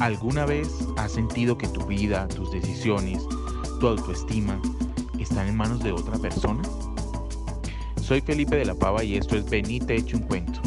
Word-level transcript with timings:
¿Alguna 0.00 0.46
vez 0.46 0.86
has 0.96 1.10
sentido 1.10 1.58
que 1.58 1.66
tu 1.66 1.84
vida, 1.84 2.28
tus 2.28 2.52
decisiones, 2.52 3.26
tu 3.80 3.88
autoestima 3.88 4.60
están 5.18 5.48
en 5.48 5.56
manos 5.56 5.82
de 5.82 5.90
otra 5.90 6.16
persona? 6.18 6.62
Soy 8.00 8.20
Felipe 8.20 8.54
de 8.54 8.64
la 8.64 8.76
Pava 8.76 9.02
y 9.02 9.16
esto 9.16 9.36
es 9.36 9.50
Vení 9.50 9.80
te 9.80 9.96
echo 9.96 10.16
un 10.16 10.22
cuento. 10.22 10.60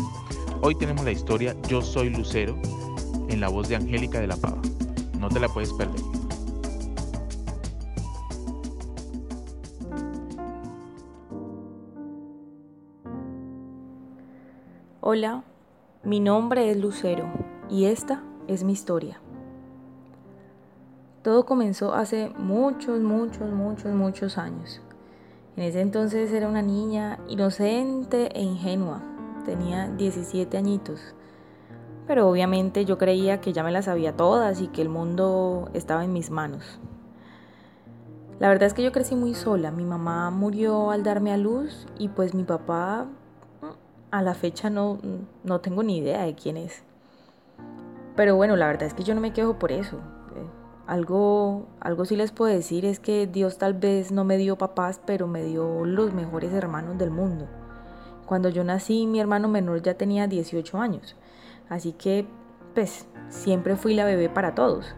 Hoy 0.62 0.76
tenemos 0.76 1.06
la 1.06 1.14
historia 1.14 1.56
Yo 1.70 1.82
soy 1.82 2.10
Lucero 2.10 2.58
en 3.30 3.40
la 3.40 3.48
voz 3.48 3.70
de 3.70 3.78
Angélica 3.78 4.20
de 4.20 4.28
la 4.28 4.36
Pava. 4.36 4.62
No 5.18 5.30
te 5.30 5.40
la 5.40 5.48
puedes 5.48 5.72
perder. 5.74 6.02
Hola, 15.00 15.46
mi 16.04 16.20
nombre 16.20 16.70
es 16.70 16.78
Lucero 16.78 17.32
y 17.70 17.86
esta 17.86 18.24
es 18.54 18.64
mi 18.64 18.74
historia. 18.74 19.20
Todo 21.24 21.46
comenzó 21.46 21.94
hace 21.94 22.30
muchos, 22.38 23.00
muchos, 23.00 23.52
muchos, 23.52 23.94
muchos 23.94 24.38
años. 24.38 24.82
En 25.56 25.64
ese 25.64 25.82
entonces 25.82 26.32
era 26.32 26.48
una 26.48 26.62
niña 26.62 27.20
inocente 27.28 28.30
e 28.34 28.42
ingenua. 28.42 29.02
Tenía 29.46 29.88
17 29.88 30.58
añitos. 30.58 31.00
Pero 32.08 32.28
obviamente 32.28 32.86
yo 32.86 32.98
creía 32.98 33.40
que 33.40 33.54
ya 33.54 33.64
me 33.64 33.72
las 33.72 33.86
sabía 33.86 34.18
todas 34.18 34.62
y 34.62 34.68
que 34.68 34.82
el 34.82 34.90
mundo 34.90 35.70
estaba 35.74 36.04
en 36.04 36.14
mis 36.14 36.32
manos. 36.32 36.80
La 38.40 38.50
verdad 38.50 38.66
es 38.66 38.74
que 38.74 38.84
yo 38.84 38.92
crecí 38.92 39.16
muy 39.16 39.36
sola. 39.36 39.70
Mi 39.70 39.86
mamá 39.86 40.32
murió 40.32 40.90
al 40.90 41.04
darme 41.04 41.32
a 41.32 41.38
luz 41.38 41.86
y 42.00 42.08
pues 42.08 42.34
mi 42.34 42.44
papá 42.44 43.06
a 44.10 44.22
la 44.24 44.34
fecha 44.34 44.72
no, 44.72 44.98
no 45.44 45.62
tengo 45.62 45.84
ni 45.84 46.00
idea 46.00 46.24
de 46.24 46.34
quién 46.34 46.58
es. 46.58 46.84
Pero 48.22 48.36
bueno, 48.36 48.56
la 48.56 48.68
verdad 48.68 48.84
es 48.84 48.94
que 48.94 49.02
yo 49.02 49.16
no 49.16 49.20
me 49.20 49.34
quejo 49.34 49.58
por 49.58 49.72
eso. 49.72 49.98
Eh, 50.36 50.46
algo, 50.86 51.66
algo 51.80 52.06
sí 52.06 52.16
les 52.16 52.32
puedo 52.32 52.54
decir 52.54 52.86
es 52.86 53.00
que 53.00 53.26
Dios 53.26 53.58
tal 53.58 53.74
vez 53.74 54.12
no 54.12 54.26
me 54.26 54.38
dio 54.38 54.60
papás, 54.60 55.02
pero 55.04 55.26
me 55.26 55.44
dio 55.44 55.86
los 55.86 56.14
mejores 56.14 56.54
hermanos 56.54 57.00
del 57.00 57.10
mundo. 57.10 57.48
Cuando 58.28 58.50
yo 58.50 58.64
nací, 58.64 59.08
mi 59.08 59.20
hermano 59.20 59.48
menor 59.48 59.82
ya 59.82 59.96
tenía 59.96 60.28
18 60.28 60.78
años. 60.78 61.16
Así 61.68 61.94
que, 61.94 62.28
pues, 62.76 63.08
siempre 63.30 63.76
fui 63.76 63.96
la 63.96 64.06
bebé 64.06 64.30
para 64.30 64.54
todos. 64.54 64.94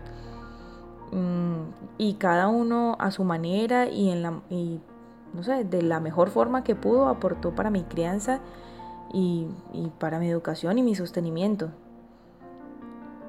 Mm, 1.14 1.70
y 1.98 2.16
cada 2.16 2.50
uno 2.50 2.98
a 3.00 3.10
su 3.12 3.24
manera 3.24 3.88
y, 3.88 4.10
en 4.10 4.22
la, 4.22 4.42
y, 4.50 4.82
no 5.34 5.44
sé, 5.44 5.64
de 5.64 5.82
la 5.82 6.02
mejor 6.02 6.30
forma 6.30 6.66
que 6.66 6.76
pudo 6.76 7.08
aportó 7.08 7.56
para 7.56 7.70
mi 7.70 7.84
crianza 7.84 8.42
y, 9.14 9.48
y 9.72 9.94
para 9.98 10.20
mi 10.20 10.30
educación 10.30 10.78
y 10.78 10.84
mi 10.84 10.94
sostenimiento. 10.94 11.72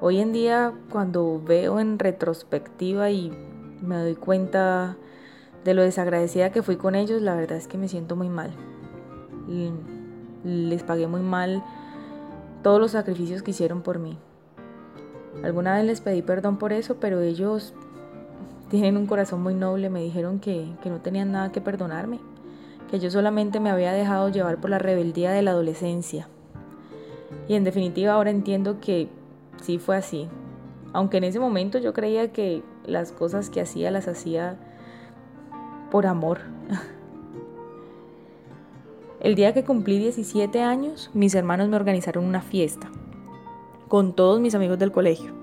Hoy 0.01 0.19
en 0.19 0.33
día 0.33 0.73
cuando 0.91 1.41
veo 1.41 1.79
en 1.79 1.97
retrospectiva 1.99 3.11
y 3.11 3.31
me 3.81 3.97
doy 3.97 4.15
cuenta 4.15 4.97
de 5.63 5.73
lo 5.73 5.83
desagradecida 5.83 6.51
que 6.51 6.61
fui 6.61 6.75
con 6.75 6.95
ellos, 6.95 7.21
la 7.21 7.33
verdad 7.33 7.57
es 7.57 7.67
que 7.67 7.77
me 7.77 7.87
siento 7.87 8.17
muy 8.17 8.27
mal. 8.27 8.51
Les 10.43 10.83
pagué 10.83 11.07
muy 11.07 11.21
mal 11.21 11.63
todos 12.61 12.79
los 12.79 12.91
sacrificios 12.91 13.41
que 13.41 13.51
hicieron 13.51 13.83
por 13.83 13.99
mí. 13.99 14.17
Alguna 15.43 15.75
vez 15.75 15.85
les 15.85 16.01
pedí 16.01 16.21
perdón 16.21 16.57
por 16.57 16.73
eso, 16.73 16.97
pero 16.99 17.21
ellos 17.21 17.73
tienen 18.69 18.97
un 18.97 19.05
corazón 19.05 19.41
muy 19.41 19.53
noble, 19.53 19.89
me 19.89 20.03
dijeron 20.03 20.39
que, 20.39 20.73
que 20.83 20.89
no 20.89 20.99
tenían 20.99 21.31
nada 21.31 21.53
que 21.53 21.61
perdonarme, 21.61 22.19
que 22.91 22.99
yo 22.99 23.09
solamente 23.11 23.61
me 23.61 23.69
había 23.69 23.93
dejado 23.93 24.27
llevar 24.27 24.59
por 24.59 24.69
la 24.69 24.79
rebeldía 24.79 25.31
de 25.31 25.41
la 25.41 25.51
adolescencia. 25.51 26.27
Y 27.47 27.55
en 27.55 27.63
definitiva 27.63 28.13
ahora 28.13 28.31
entiendo 28.31 28.79
que 28.81 29.09
sí 29.61 29.77
fue 29.77 29.97
así. 29.97 30.27
Aunque 30.93 31.17
en 31.17 31.25
ese 31.25 31.39
momento 31.39 31.77
yo 31.77 31.93
creía 31.93 32.31
que 32.31 32.63
las 32.85 33.11
cosas 33.11 33.49
que 33.49 33.61
hacía 33.61 33.91
las 33.91 34.07
hacía 34.07 34.57
por 35.91 36.05
amor. 36.05 36.39
El 39.19 39.35
día 39.35 39.53
que 39.53 39.63
cumplí 39.63 39.97
17 39.97 40.61
años, 40.61 41.09
mis 41.13 41.35
hermanos 41.35 41.67
me 41.67 41.75
organizaron 41.75 42.25
una 42.25 42.41
fiesta 42.41 42.89
con 43.87 44.13
todos 44.13 44.39
mis 44.39 44.55
amigos 44.55 44.77
del 44.77 44.91
colegio. 44.91 45.33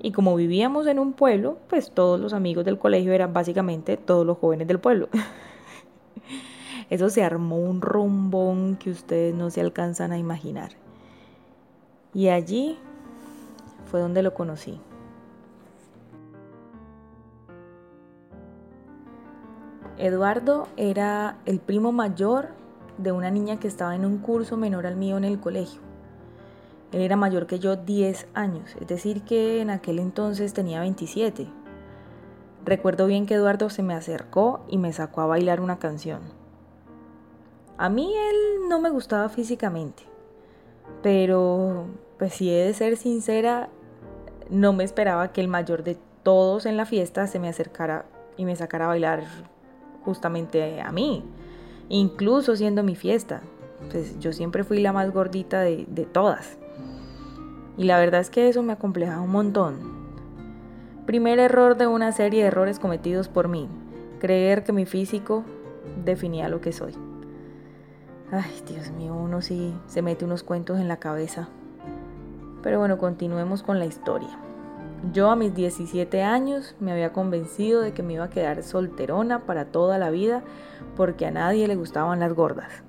Y 0.00 0.12
como 0.12 0.36
vivíamos 0.36 0.86
en 0.86 0.98
un 0.98 1.12
pueblo, 1.12 1.58
pues 1.68 1.90
todos 1.90 2.20
los 2.20 2.32
amigos 2.32 2.64
del 2.64 2.78
colegio 2.78 3.12
eran 3.12 3.32
básicamente 3.32 3.96
todos 3.96 4.26
los 4.26 4.38
jóvenes 4.38 4.68
del 4.68 4.78
pueblo. 4.78 5.08
Eso 6.90 7.10
se 7.10 7.24
armó 7.24 7.58
un 7.58 7.80
rumbón 7.80 8.76
que 8.76 8.90
ustedes 8.90 9.34
no 9.34 9.50
se 9.50 9.60
alcanzan 9.60 10.12
a 10.12 10.18
imaginar. 10.18 10.72
Y 12.14 12.28
allí 12.28 12.78
fue 13.86 14.00
donde 14.00 14.22
lo 14.22 14.34
conocí. 14.34 14.80
Eduardo 19.98 20.68
era 20.76 21.38
el 21.46 21.58
primo 21.58 21.90
mayor 21.90 22.48
de 22.98 23.12
una 23.12 23.30
niña 23.30 23.58
que 23.58 23.68
estaba 23.68 23.94
en 23.94 24.04
un 24.04 24.18
curso 24.18 24.56
menor 24.56 24.86
al 24.86 24.96
mío 24.96 25.16
en 25.16 25.24
el 25.24 25.40
colegio. 25.40 25.80
Él 26.92 27.00
era 27.00 27.16
mayor 27.16 27.46
que 27.46 27.58
yo 27.58 27.76
10 27.76 28.28
años, 28.34 28.76
es 28.80 28.86
decir, 28.86 29.22
que 29.22 29.60
en 29.60 29.70
aquel 29.70 29.98
entonces 29.98 30.52
tenía 30.52 30.80
27. 30.80 31.46
Recuerdo 32.64 33.06
bien 33.06 33.26
que 33.26 33.34
Eduardo 33.34 33.70
se 33.70 33.82
me 33.82 33.94
acercó 33.94 34.64
y 34.68 34.78
me 34.78 34.92
sacó 34.92 35.20
a 35.22 35.26
bailar 35.26 35.60
una 35.60 35.78
canción. 35.78 36.20
A 37.78 37.88
mí 37.88 38.12
él 38.14 38.68
no 38.68 38.80
me 38.80 38.90
gustaba 38.90 39.28
físicamente, 39.28 40.04
pero 41.02 41.86
pues 42.18 42.34
si 42.34 42.50
he 42.50 42.64
de 42.64 42.74
ser 42.74 42.96
sincera, 42.96 43.68
no 44.50 44.72
me 44.72 44.84
esperaba 44.84 45.32
que 45.32 45.40
el 45.40 45.48
mayor 45.48 45.82
de 45.82 45.98
todos 46.22 46.66
en 46.66 46.76
la 46.76 46.86
fiesta 46.86 47.26
se 47.26 47.38
me 47.38 47.48
acercara 47.48 48.06
y 48.36 48.44
me 48.44 48.56
sacara 48.56 48.86
a 48.86 48.88
bailar 48.88 49.24
justamente 50.04 50.80
a 50.80 50.92
mí, 50.92 51.24
incluso 51.88 52.56
siendo 52.56 52.82
mi 52.82 52.96
fiesta. 52.96 53.42
Pues 53.90 54.18
yo 54.18 54.32
siempre 54.32 54.64
fui 54.64 54.80
la 54.80 54.92
más 54.92 55.12
gordita 55.12 55.60
de, 55.60 55.84
de 55.88 56.06
todas. 56.06 56.56
Y 57.76 57.84
la 57.84 57.98
verdad 57.98 58.20
es 58.20 58.30
que 58.30 58.48
eso 58.48 58.62
me 58.62 58.72
acomplejaba 58.72 59.20
un 59.20 59.30
montón. 59.30 59.96
Primer 61.04 61.38
error 61.38 61.76
de 61.76 61.86
una 61.86 62.12
serie 62.12 62.42
de 62.42 62.48
errores 62.48 62.78
cometidos 62.78 63.28
por 63.28 63.48
mí, 63.48 63.68
creer 64.18 64.64
que 64.64 64.72
mi 64.72 64.86
físico 64.86 65.44
definía 66.04 66.48
lo 66.48 66.60
que 66.60 66.72
soy. 66.72 66.94
Ay, 68.32 68.50
Dios 68.66 68.90
mío, 68.90 69.14
uno 69.14 69.40
sí 69.40 69.72
se 69.86 70.02
mete 70.02 70.24
unos 70.24 70.42
cuentos 70.42 70.80
en 70.80 70.88
la 70.88 70.96
cabeza. 70.96 71.48
Pero 72.62 72.78
bueno, 72.78 72.98
continuemos 72.98 73.62
con 73.62 73.78
la 73.78 73.86
historia. 73.86 74.38
Yo 75.12 75.30
a 75.30 75.36
mis 75.36 75.54
17 75.54 76.22
años 76.22 76.74
me 76.80 76.90
había 76.90 77.12
convencido 77.12 77.80
de 77.80 77.92
que 77.92 78.02
me 78.02 78.14
iba 78.14 78.24
a 78.24 78.30
quedar 78.30 78.62
solterona 78.62 79.46
para 79.46 79.66
toda 79.66 79.98
la 79.98 80.10
vida 80.10 80.42
porque 80.96 81.26
a 81.26 81.30
nadie 81.30 81.68
le 81.68 81.76
gustaban 81.76 82.20
las 82.20 82.32
gordas. 82.32 82.82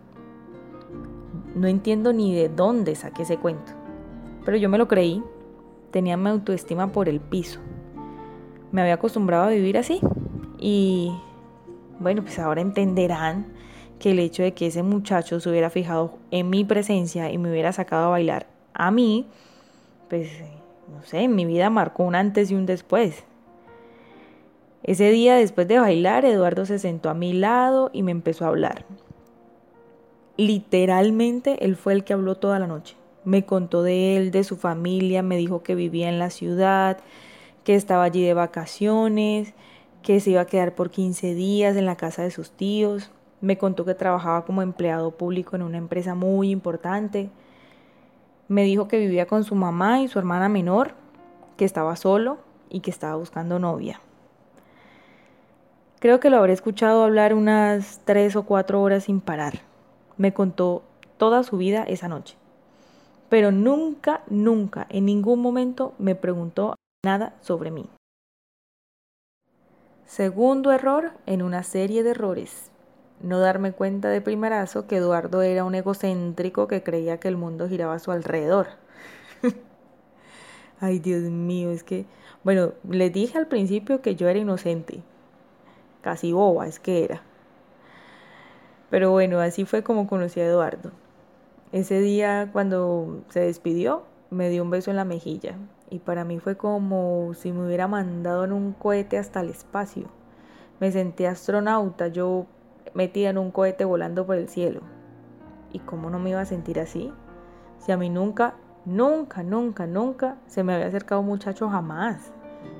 No 1.53 1.67
entiendo 1.67 2.13
ni 2.13 2.33
de 2.33 2.49
dónde 2.49 2.95
saqué 2.95 3.23
ese 3.23 3.37
cuento, 3.37 3.73
pero 4.45 4.57
yo 4.57 4.69
me 4.69 4.77
lo 4.77 4.87
creí. 4.87 5.23
Tenía 5.91 6.17
mi 6.17 6.29
autoestima 6.29 6.91
por 6.91 7.09
el 7.09 7.19
piso. 7.19 7.59
Me 8.71 8.81
había 8.81 8.95
acostumbrado 8.95 9.45
a 9.45 9.49
vivir 9.49 9.77
así 9.77 10.01
y 10.59 11.11
bueno, 11.99 12.21
pues 12.21 12.39
ahora 12.39 12.61
entenderán 12.61 13.47
que 13.99 14.11
el 14.11 14.19
hecho 14.19 14.43
de 14.43 14.53
que 14.53 14.67
ese 14.67 14.83
muchacho 14.83 15.39
se 15.39 15.49
hubiera 15.49 15.69
fijado 15.69 16.17
en 16.31 16.49
mi 16.49 16.63
presencia 16.63 17.31
y 17.31 17.37
me 17.37 17.49
hubiera 17.49 17.71
sacado 17.73 18.07
a 18.07 18.09
bailar 18.09 18.47
a 18.73 18.91
mí, 18.91 19.27
pues, 20.09 20.29
no 20.93 21.03
sé, 21.03 21.21
en 21.21 21.35
mi 21.35 21.45
vida 21.45 21.69
marcó 21.69 22.03
un 22.03 22.15
antes 22.15 22.51
y 22.51 22.55
un 22.55 22.65
después. 22.65 23.23
Ese 24.83 25.11
día, 25.11 25.35
después 25.35 25.67
de 25.67 25.79
bailar, 25.79 26.23
Eduardo 26.23 26.65
se 26.65 26.79
sentó 26.79 27.09
a 27.09 27.13
mi 27.13 27.33
lado 27.33 27.89
y 27.93 28.03
me 28.03 28.11
empezó 28.11 28.45
a 28.45 28.49
hablar. 28.49 28.85
Literalmente, 30.37 31.65
él 31.65 31.75
fue 31.75 31.93
el 31.93 32.03
que 32.03 32.13
habló 32.13 32.35
toda 32.35 32.59
la 32.59 32.67
noche. 32.67 32.95
Me 33.25 33.45
contó 33.45 33.83
de 33.83 34.15
él, 34.15 34.31
de 34.31 34.43
su 34.43 34.55
familia, 34.55 35.23
me 35.23 35.35
dijo 35.35 35.61
que 35.63 35.75
vivía 35.75 36.07
en 36.07 36.19
la 36.19 36.29
ciudad, 36.29 36.99
que 37.65 37.75
estaba 37.75 38.03
allí 38.03 38.23
de 38.23 38.33
vacaciones, 38.33 39.53
que 40.03 40.21
se 40.21 40.29
iba 40.29 40.41
a 40.41 40.45
quedar 40.45 40.75
por 40.75 40.89
15 40.89 41.33
días 41.33 41.75
en 41.75 41.85
la 41.85 41.97
casa 41.97 42.23
de 42.23 42.31
sus 42.31 42.51
tíos. 42.51 43.11
Me 43.41 43.57
contó 43.57 43.83
que 43.83 43.93
trabajaba 43.93 44.45
como 44.45 44.61
empleado 44.61 45.11
público 45.11 45.57
en 45.57 45.63
una 45.63 45.77
empresa 45.77 46.15
muy 46.15 46.51
importante 46.51 47.29
me 48.47 48.63
dijo 48.63 48.87
que 48.87 48.99
vivía 48.99 49.27
con 49.27 49.43
su 49.43 49.55
mamá 49.55 50.01
y 50.01 50.07
su 50.07 50.19
hermana 50.19 50.49
menor, 50.49 50.93
que 51.57 51.65
estaba 51.65 51.95
solo 51.95 52.37
y 52.69 52.81
que 52.81 52.91
estaba 52.91 53.15
buscando 53.15 53.59
novia. 53.59 53.99
Creo 55.99 56.19
que 56.19 56.29
lo 56.29 56.37
habré 56.37 56.53
escuchado 56.53 57.03
hablar 57.03 57.33
unas 57.33 58.01
tres 58.05 58.35
o 58.35 58.43
cuatro 58.43 58.81
horas 58.81 59.05
sin 59.05 59.19
parar. 59.19 59.61
Me 60.17 60.33
contó 60.33 60.83
toda 61.17 61.43
su 61.43 61.57
vida 61.57 61.83
esa 61.83 62.07
noche. 62.07 62.37
Pero 63.29 63.51
nunca, 63.51 64.21
nunca, 64.27 64.85
en 64.89 65.05
ningún 65.05 65.41
momento 65.41 65.93
me 65.97 66.15
preguntó 66.15 66.75
nada 67.03 67.33
sobre 67.41 67.71
mí. 67.71 67.89
Segundo 70.05 70.71
error 70.71 71.11
en 71.25 71.41
una 71.41 71.63
serie 71.63 72.03
de 72.03 72.11
errores 72.11 72.71
no 73.21 73.39
darme 73.39 73.71
cuenta 73.71 74.09
de 74.09 74.21
primerazo 74.21 74.87
que 74.87 74.97
Eduardo 74.97 75.41
era 75.41 75.63
un 75.63 75.75
egocéntrico 75.75 76.67
que 76.67 76.83
creía 76.83 77.19
que 77.19 77.27
el 77.27 77.37
mundo 77.37 77.67
giraba 77.67 77.95
a 77.95 77.99
su 77.99 78.11
alrededor. 78.11 78.67
Ay, 80.79 80.99
Dios 80.99 81.23
mío, 81.23 81.71
es 81.71 81.83
que, 81.83 82.05
bueno, 82.43 82.73
les 82.89 83.11
dije 83.11 83.37
al 83.37 83.47
principio 83.47 84.01
que 84.01 84.15
yo 84.15 84.27
era 84.27 84.39
inocente, 84.39 85.01
casi 86.01 86.31
boba 86.31 86.67
es 86.67 86.79
que 86.79 87.03
era. 87.03 87.21
Pero 88.89 89.11
bueno, 89.11 89.39
así 89.39 89.65
fue 89.65 89.83
como 89.83 90.07
conocí 90.07 90.39
a 90.39 90.45
Eduardo. 90.45 90.91
Ese 91.71 91.99
día 91.99 92.49
cuando 92.53 93.23
se 93.29 93.41
despidió, 93.41 94.03
me 94.29 94.49
dio 94.49 94.63
un 94.63 94.69
beso 94.69 94.91
en 94.91 94.97
la 94.97 95.05
mejilla 95.05 95.57
y 95.89 95.99
para 95.99 96.23
mí 96.23 96.39
fue 96.39 96.57
como 96.57 97.33
si 97.33 97.51
me 97.51 97.65
hubiera 97.65 97.87
mandado 97.87 98.45
en 98.45 98.53
un 98.53 98.73
cohete 98.73 99.17
hasta 99.17 99.41
el 99.41 99.49
espacio. 99.49 100.07
Me 100.79 100.91
sentí 100.91 101.25
astronauta, 101.25 102.07
yo 102.07 102.45
metida 102.97 103.29
en 103.29 103.37
un 103.37 103.51
cohete 103.51 103.85
volando 103.85 104.25
por 104.25 104.37
el 104.37 104.49
cielo. 104.49 104.81
¿Y 105.71 105.77
cómo 105.79 106.09
no 106.09 106.17
me 106.17 106.31
iba 106.31 106.41
a 106.41 106.45
sentir 106.45 106.79
así? 106.79 107.13
Si 107.77 107.91
a 107.91 107.97
mí 107.97 108.09
nunca, 108.09 108.55
nunca, 108.85 109.43
nunca, 109.43 109.85
nunca 109.85 110.37
se 110.47 110.63
me 110.63 110.73
había 110.73 110.87
acercado 110.87 111.21
un 111.21 111.27
muchacho 111.27 111.69
jamás. 111.69 112.33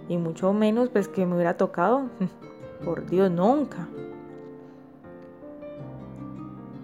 Y 0.10 0.18
mucho 0.18 0.54
menos 0.54 0.90
pues 0.90 1.08
que 1.08 1.28
me 1.28 1.36
hubiera 1.36 1.56
tocado. 1.56 2.08
Por 2.84 3.06
Dios, 3.06 3.30
nunca. 3.30 3.88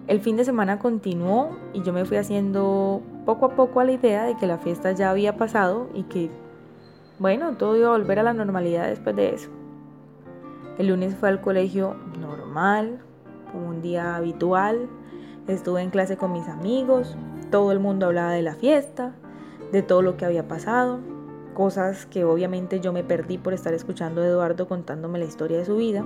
El 0.06 0.20
fin 0.20 0.36
de 0.36 0.44
semana 0.44 0.78
continuó 0.78 1.56
y 1.72 1.82
yo 1.82 1.92
me 1.92 2.04
fui 2.04 2.18
haciendo 2.18 3.02
poco 3.26 3.46
a 3.46 3.56
poco 3.56 3.80
a 3.80 3.84
la 3.84 3.92
idea 3.92 4.24
de 4.24 4.36
que 4.36 4.46
la 4.46 4.58
fiesta 4.58 4.92
ya 4.92 5.10
había 5.10 5.36
pasado 5.36 5.88
y 5.92 6.04
que, 6.04 6.30
bueno, 7.18 7.56
todo 7.56 7.76
iba 7.76 7.88
a 7.88 7.98
volver 7.98 8.20
a 8.20 8.22
la 8.22 8.32
normalidad 8.32 8.86
después 8.86 9.16
de 9.16 9.34
eso. 9.34 9.50
El 10.78 10.88
lunes 10.88 11.16
fue 11.16 11.30
al 11.30 11.40
colegio 11.40 11.96
normal, 12.20 13.03
como 13.54 13.68
un 13.68 13.80
día 13.80 14.16
habitual. 14.16 14.88
Estuve 15.46 15.82
en 15.82 15.90
clase 15.90 16.16
con 16.16 16.32
mis 16.32 16.48
amigos, 16.48 17.16
todo 17.50 17.70
el 17.70 17.78
mundo 17.78 18.06
hablaba 18.06 18.32
de 18.32 18.42
la 18.42 18.54
fiesta, 18.54 19.14
de 19.72 19.82
todo 19.82 20.02
lo 20.02 20.16
que 20.16 20.24
había 20.24 20.48
pasado, 20.48 20.98
cosas 21.54 22.06
que 22.06 22.24
obviamente 22.24 22.80
yo 22.80 22.92
me 22.92 23.04
perdí 23.04 23.38
por 23.38 23.54
estar 23.54 23.72
escuchando 23.72 24.22
a 24.22 24.26
Eduardo 24.26 24.66
contándome 24.66 25.18
la 25.18 25.24
historia 25.26 25.58
de 25.58 25.64
su 25.64 25.76
vida. 25.76 26.04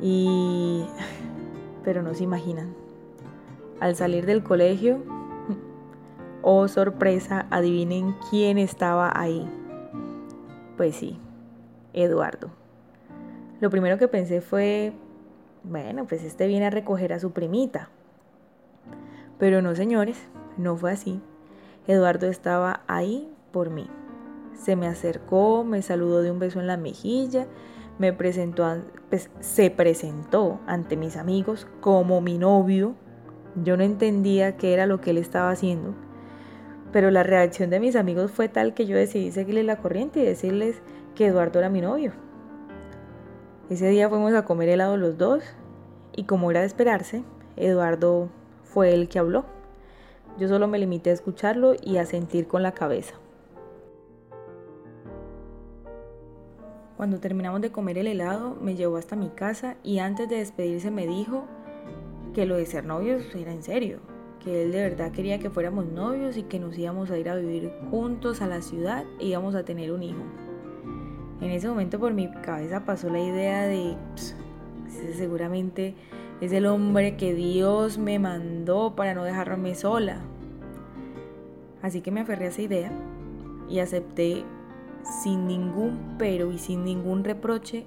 Y... 0.00 0.86
pero 1.84 2.02
no 2.02 2.14
se 2.14 2.24
imaginan. 2.24 2.74
Al 3.80 3.96
salir 3.96 4.26
del 4.26 4.42
colegio, 4.42 5.02
oh 6.42 6.68
sorpresa, 6.68 7.46
adivinen 7.50 8.14
quién 8.30 8.56
estaba 8.58 9.12
ahí. 9.14 9.46
Pues 10.76 10.96
sí, 10.96 11.18
Eduardo. 11.92 12.50
Lo 13.60 13.68
primero 13.68 13.98
que 13.98 14.08
pensé 14.08 14.40
fue, 14.40 14.94
bueno, 15.62 16.06
pues 16.06 16.22
este 16.22 16.46
viene 16.46 16.66
a 16.66 16.70
recoger 16.70 17.12
a 17.12 17.20
su 17.20 17.32
primita. 17.32 17.90
Pero 19.38 19.62
no, 19.62 19.74
señores, 19.74 20.16
no 20.56 20.76
fue 20.76 20.92
así. 20.92 21.20
Eduardo 21.86 22.26
estaba 22.26 22.82
ahí 22.86 23.32
por 23.52 23.70
mí. 23.70 23.88
Se 24.54 24.76
me 24.76 24.86
acercó, 24.86 25.64
me 25.64 25.82
saludó 25.82 26.22
de 26.22 26.30
un 26.30 26.38
beso 26.38 26.60
en 26.60 26.66
la 26.66 26.76
mejilla, 26.76 27.46
me 27.98 28.12
presentó, 28.12 28.66
pues, 29.08 29.30
se 29.40 29.70
presentó 29.70 30.60
ante 30.66 30.96
mis 30.96 31.16
amigos 31.16 31.66
como 31.80 32.20
mi 32.20 32.38
novio. 32.38 32.94
Yo 33.62 33.76
no 33.76 33.82
entendía 33.82 34.56
qué 34.56 34.72
era 34.72 34.86
lo 34.86 35.00
que 35.00 35.10
él 35.10 35.18
estaba 35.18 35.50
haciendo, 35.50 35.94
pero 36.92 37.10
la 37.10 37.22
reacción 37.22 37.70
de 37.70 37.80
mis 37.80 37.96
amigos 37.96 38.30
fue 38.30 38.48
tal 38.48 38.74
que 38.74 38.86
yo 38.86 38.96
decidí 38.96 39.32
seguirle 39.32 39.64
la 39.64 39.76
corriente 39.76 40.20
y 40.20 40.24
decirles 40.24 40.82
que 41.14 41.26
Eduardo 41.26 41.58
era 41.58 41.68
mi 41.68 41.80
novio. 41.80 42.12
Ese 43.70 43.88
día 43.88 44.08
fuimos 44.08 44.34
a 44.34 44.44
comer 44.44 44.68
helado 44.68 44.96
los 44.96 45.16
dos 45.16 45.44
y 46.16 46.24
como 46.24 46.50
era 46.50 46.58
de 46.58 46.66
esperarse, 46.66 47.22
Eduardo 47.54 48.28
fue 48.64 48.92
el 48.92 49.08
que 49.08 49.20
habló. 49.20 49.44
Yo 50.40 50.48
solo 50.48 50.66
me 50.66 50.80
limité 50.80 51.10
a 51.10 51.12
escucharlo 51.12 51.74
y 51.80 51.98
a 51.98 52.04
sentir 52.04 52.48
con 52.48 52.64
la 52.64 52.72
cabeza. 52.72 53.14
Cuando 56.96 57.20
terminamos 57.20 57.60
de 57.60 57.70
comer 57.70 57.96
el 57.98 58.08
helado, 58.08 58.56
me 58.60 58.74
llevó 58.74 58.96
hasta 58.96 59.14
mi 59.14 59.28
casa 59.28 59.76
y 59.84 60.00
antes 60.00 60.28
de 60.28 60.38
despedirse 60.38 60.90
me 60.90 61.06
dijo 61.06 61.44
que 62.34 62.46
lo 62.46 62.56
de 62.56 62.66
ser 62.66 62.84
novios 62.84 63.32
era 63.36 63.52
en 63.52 63.62
serio, 63.62 64.00
que 64.42 64.64
él 64.64 64.72
de 64.72 64.82
verdad 64.82 65.12
quería 65.12 65.38
que 65.38 65.48
fuéramos 65.48 65.86
novios 65.86 66.36
y 66.36 66.42
que 66.42 66.58
nos 66.58 66.76
íbamos 66.76 67.12
a 67.12 67.18
ir 67.18 67.28
a 67.28 67.36
vivir 67.36 67.72
juntos 67.88 68.42
a 68.42 68.48
la 68.48 68.62
ciudad 68.62 69.04
e 69.20 69.26
íbamos 69.26 69.54
a 69.54 69.64
tener 69.64 69.92
un 69.92 70.02
hijo. 70.02 70.49
En 71.40 71.50
ese 71.50 71.68
momento 71.68 71.98
por 71.98 72.12
mi 72.12 72.30
cabeza 72.30 72.84
pasó 72.84 73.08
la 73.08 73.20
idea 73.20 73.62
de, 73.62 73.96
seguramente 75.16 75.94
es 76.40 76.52
el 76.52 76.66
hombre 76.66 77.16
que 77.16 77.34
Dios 77.34 77.98
me 77.98 78.18
mandó 78.18 78.94
para 78.94 79.14
no 79.14 79.24
dejarme 79.24 79.74
sola. 79.74 80.20
Así 81.82 82.02
que 82.02 82.10
me 82.10 82.20
aferré 82.20 82.46
a 82.46 82.48
esa 82.48 82.62
idea 82.62 82.92
y 83.68 83.78
acepté 83.78 84.44
sin 85.22 85.46
ningún 85.46 86.16
pero 86.18 86.52
y 86.52 86.58
sin 86.58 86.84
ningún 86.84 87.24
reproche 87.24 87.86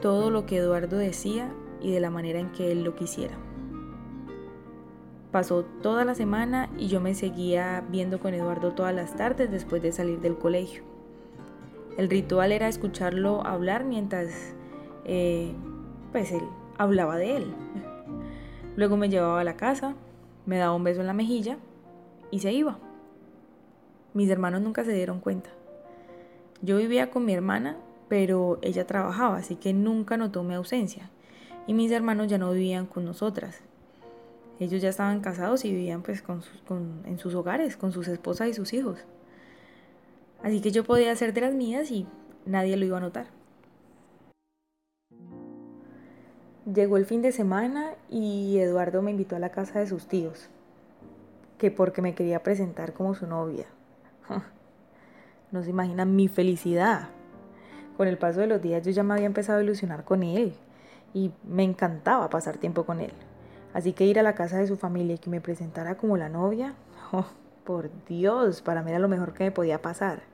todo 0.00 0.30
lo 0.30 0.44
que 0.46 0.56
Eduardo 0.56 0.96
decía 0.96 1.52
y 1.80 1.92
de 1.92 2.00
la 2.00 2.10
manera 2.10 2.40
en 2.40 2.50
que 2.50 2.72
él 2.72 2.82
lo 2.82 2.96
quisiera. 2.96 3.34
Pasó 5.30 5.64
toda 5.64 6.04
la 6.04 6.14
semana 6.14 6.70
y 6.78 6.88
yo 6.88 7.00
me 7.00 7.14
seguía 7.14 7.84
viendo 7.88 8.20
con 8.20 8.34
Eduardo 8.34 8.72
todas 8.72 8.94
las 8.94 9.16
tardes 9.16 9.50
después 9.50 9.82
de 9.82 9.92
salir 9.92 10.20
del 10.20 10.36
colegio. 10.36 10.93
El 11.96 12.10
ritual 12.10 12.52
era 12.52 12.68
escucharlo 12.68 13.46
hablar 13.46 13.84
mientras 13.84 14.54
eh, 15.04 15.52
pues 16.12 16.32
él 16.32 16.42
hablaba 16.76 17.16
de 17.16 17.36
él. 17.36 17.54
Luego 18.76 18.96
me 18.96 19.08
llevaba 19.08 19.40
a 19.40 19.44
la 19.44 19.56
casa, 19.56 19.94
me 20.46 20.58
daba 20.58 20.74
un 20.74 20.84
beso 20.84 21.00
en 21.00 21.06
la 21.06 21.12
mejilla 21.12 21.58
y 22.30 22.40
se 22.40 22.52
iba. 22.52 22.78
Mis 24.12 24.28
hermanos 24.28 24.62
nunca 24.62 24.84
se 24.84 24.92
dieron 24.92 25.20
cuenta. 25.20 25.50
Yo 26.62 26.78
vivía 26.78 27.10
con 27.10 27.24
mi 27.24 27.32
hermana, 27.32 27.76
pero 28.08 28.58
ella 28.62 28.86
trabajaba, 28.86 29.36
así 29.36 29.56
que 29.56 29.72
nunca 29.72 30.16
notó 30.16 30.42
mi 30.42 30.54
ausencia. 30.54 31.10
Y 31.66 31.74
mis 31.74 31.92
hermanos 31.92 32.26
ya 32.26 32.38
no 32.38 32.52
vivían 32.52 32.86
con 32.86 33.04
nosotras. 33.04 33.60
Ellos 34.60 34.82
ya 34.82 34.88
estaban 34.88 35.20
casados 35.20 35.64
y 35.64 35.72
vivían 35.72 36.02
pues 36.02 36.22
en 37.06 37.18
sus 37.18 37.34
hogares, 37.34 37.76
con 37.76 37.92
sus 37.92 38.08
esposas 38.08 38.48
y 38.48 38.54
sus 38.54 38.72
hijos. 38.72 38.98
Así 40.44 40.60
que 40.60 40.70
yo 40.70 40.84
podía 40.84 41.10
hacer 41.10 41.32
de 41.32 41.40
las 41.40 41.54
mías 41.54 41.90
y 41.90 42.06
nadie 42.44 42.76
lo 42.76 42.84
iba 42.84 42.98
a 42.98 43.00
notar. 43.00 43.26
Llegó 46.70 46.98
el 46.98 47.06
fin 47.06 47.22
de 47.22 47.32
semana 47.32 47.94
y 48.10 48.58
Eduardo 48.58 49.00
me 49.00 49.10
invitó 49.10 49.36
a 49.36 49.38
la 49.38 49.48
casa 49.48 49.80
de 49.80 49.86
sus 49.86 50.06
tíos, 50.06 50.50
que 51.56 51.70
porque 51.70 52.02
me 52.02 52.14
quería 52.14 52.42
presentar 52.42 52.92
como 52.92 53.14
su 53.14 53.26
novia. 53.26 53.66
No 55.50 55.62
se 55.62 55.70
imaginan 55.70 56.16
mi 56.16 56.26
felicidad. 56.26 57.10
Con 57.96 58.08
el 58.08 58.18
paso 58.18 58.40
de 58.40 58.48
los 58.48 58.60
días 58.60 58.84
yo 58.84 58.90
ya 58.90 59.04
me 59.04 59.14
había 59.14 59.26
empezado 59.26 59.60
a 59.60 59.62
ilusionar 59.62 60.02
con 60.02 60.24
él 60.24 60.52
y 61.12 61.30
me 61.44 61.62
encantaba 61.62 62.28
pasar 62.28 62.56
tiempo 62.58 62.84
con 62.84 62.98
él. 62.98 63.12
Así 63.72 63.92
que 63.92 64.04
ir 64.04 64.18
a 64.18 64.24
la 64.24 64.34
casa 64.34 64.58
de 64.58 64.66
su 64.66 64.76
familia 64.76 65.14
y 65.14 65.18
que 65.18 65.30
me 65.30 65.40
presentara 65.40 65.96
como 65.96 66.16
la 66.16 66.28
novia, 66.28 66.74
oh, 67.12 67.26
por 67.62 67.88
Dios, 68.06 68.62
para 68.62 68.82
mí 68.82 68.90
era 68.90 68.98
lo 68.98 69.08
mejor 69.08 69.32
que 69.32 69.44
me 69.44 69.52
podía 69.52 69.80
pasar. 69.80 70.33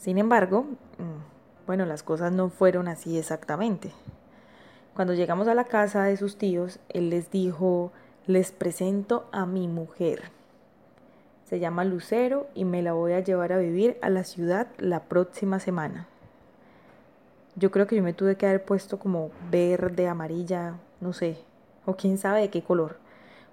Sin 0.00 0.16
embargo, 0.16 0.62
mm, 0.62 1.66
bueno, 1.66 1.84
las 1.84 2.02
cosas 2.02 2.32
no 2.32 2.48
fueron 2.48 2.88
así 2.88 3.18
exactamente. 3.18 3.92
Cuando 4.94 5.12
llegamos 5.12 5.46
a 5.46 5.54
la 5.54 5.64
casa 5.64 6.04
de 6.04 6.16
sus 6.16 6.38
tíos, 6.38 6.80
él 6.88 7.10
les 7.10 7.30
dijo, 7.30 7.92
les 8.26 8.50
presento 8.50 9.28
a 9.30 9.44
mi 9.44 9.68
mujer. 9.68 10.30
Se 11.44 11.58
llama 11.58 11.84
Lucero 11.84 12.46
y 12.54 12.64
me 12.64 12.80
la 12.80 12.94
voy 12.94 13.12
a 13.12 13.20
llevar 13.20 13.52
a 13.52 13.58
vivir 13.58 13.98
a 14.00 14.08
la 14.08 14.24
ciudad 14.24 14.68
la 14.78 15.00
próxima 15.00 15.60
semana. 15.60 16.06
Yo 17.56 17.70
creo 17.70 17.86
que 17.86 17.96
yo 17.96 18.02
me 18.02 18.14
tuve 18.14 18.36
que 18.36 18.46
haber 18.46 18.64
puesto 18.64 18.98
como 18.98 19.30
verde, 19.50 20.08
amarilla, 20.08 20.76
no 21.02 21.12
sé, 21.12 21.36
o 21.84 21.94
quién 21.94 22.16
sabe 22.16 22.40
de 22.40 22.48
qué 22.48 22.62
color, 22.62 22.96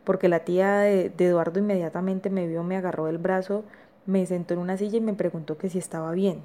porque 0.06 0.30
la 0.30 0.46
tía 0.46 0.78
de, 0.78 1.12
Eduardo 1.18 1.60
inmediatamente 1.60 2.30
me 2.30 2.48
vio, 2.48 2.64
me 2.64 2.78
agarró 2.78 3.08
del 3.08 3.18
brazo, 3.18 3.66
me 4.08 4.26
sentó 4.26 4.56
en 4.56 4.62
una 4.62 4.78
silla 4.78 4.98
y 4.98 5.02
me 5.02 5.14
preguntó 5.14 5.58
que 5.58 5.70
si 5.70 5.78
estaba 5.78 6.12
bien. 6.14 6.42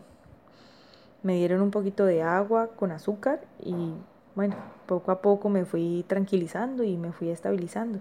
Me 1.22 1.36
dieron 1.36 1.62
un 1.62 1.70
poquito 1.70 2.04
de 2.04 2.22
agua 2.22 2.68
con 2.76 2.90
azúcar 2.90 3.40
y 3.60 3.94
bueno, 4.34 4.56
poco 4.86 5.12
a 5.12 5.22
poco 5.22 5.48
me 5.48 5.64
fui 5.64 6.04
tranquilizando 6.08 6.82
y 6.82 6.96
me 6.96 7.12
fui 7.12 7.30
estabilizando. 7.30 8.00